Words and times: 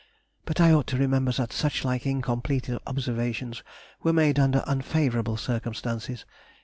But 0.45 0.59
I 0.59 0.71
ought 0.71 0.87
to 0.87 0.97
remember 0.97 1.31
that 1.33 1.53
suchlike 1.53 2.07
incomplete 2.07 2.67
observations 2.87 3.61
were 4.01 4.13
made 4.13 4.39
under 4.39 4.63
unfavourable 4.65 5.37
circumstances. 5.37 6.25